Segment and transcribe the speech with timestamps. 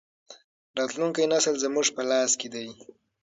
[0.77, 2.67] راتلونکی نسل زموږ په لاس کې دی.